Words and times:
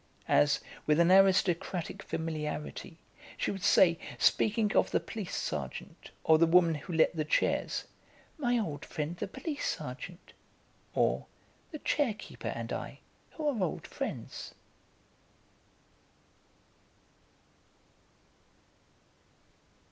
as, 0.33 0.59
with 0.87 0.99
an 0.99 1.11
aristocratic 1.11 2.01
familiarity, 2.01 2.97
she 3.37 3.51
would 3.51 3.61
say, 3.63 3.99
speaking 4.17 4.75
of 4.75 4.89
the 4.89 4.99
police 4.99 5.35
sergeant 5.35 6.09
or 6.23 6.39
the 6.39 6.47
woman 6.47 6.73
who 6.73 6.91
let 6.91 7.15
the 7.15 7.23
chairs, 7.23 7.83
"My 8.39 8.57
old 8.57 8.83
friend 8.83 9.15
the 9.15 9.27
police 9.27 9.63
sergeant," 9.63 10.33
or 10.95 11.27
"The 11.69 11.77
chair 11.77 12.15
keeper 12.15 12.47
and 12.55 12.73
I, 12.73 13.01
who 13.33 13.47
are 13.47 13.63
old 13.63 13.85
friends." 13.85 14.55